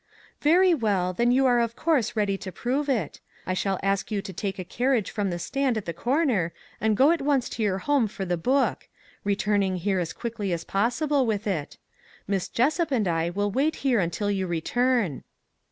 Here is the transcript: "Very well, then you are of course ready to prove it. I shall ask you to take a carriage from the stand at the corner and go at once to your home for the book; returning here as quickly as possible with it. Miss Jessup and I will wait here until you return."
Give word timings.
"Very 0.41 0.73
well, 0.73 1.13
then 1.13 1.29
you 1.31 1.45
are 1.45 1.59
of 1.59 1.75
course 1.75 2.15
ready 2.15 2.35
to 2.35 2.51
prove 2.51 2.89
it. 2.89 3.19
I 3.45 3.53
shall 3.53 3.79
ask 3.83 4.09
you 4.09 4.19
to 4.23 4.33
take 4.33 4.57
a 4.57 4.63
carriage 4.65 5.11
from 5.11 5.29
the 5.29 5.37
stand 5.37 5.77
at 5.77 5.85
the 5.85 5.93
corner 5.93 6.53
and 6.81 6.97
go 6.97 7.11
at 7.11 7.21
once 7.21 7.47
to 7.49 7.61
your 7.61 7.77
home 7.77 8.07
for 8.07 8.25
the 8.25 8.35
book; 8.35 8.89
returning 9.23 9.75
here 9.75 9.99
as 9.99 10.11
quickly 10.11 10.51
as 10.53 10.63
possible 10.63 11.27
with 11.27 11.45
it. 11.45 11.77
Miss 12.27 12.49
Jessup 12.49 12.89
and 12.89 13.07
I 13.07 13.29
will 13.29 13.51
wait 13.51 13.75
here 13.85 13.99
until 13.99 14.31
you 14.31 14.47
return." 14.47 15.23